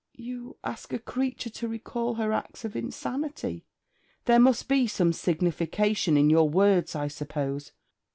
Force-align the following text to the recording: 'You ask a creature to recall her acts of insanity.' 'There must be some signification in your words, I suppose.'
'You 0.15 0.57
ask 0.63 0.93
a 0.93 0.97
creature 0.97 1.51
to 1.51 1.67
recall 1.67 2.15
her 2.15 2.33
acts 2.33 2.65
of 2.65 2.75
insanity.' 2.75 3.65
'There 4.25 4.39
must 4.39 4.67
be 4.67 4.87
some 4.87 5.13
signification 5.13 6.17
in 6.17 6.27
your 6.27 6.49
words, 6.49 6.95
I 6.95 7.07
suppose.' 7.07 7.71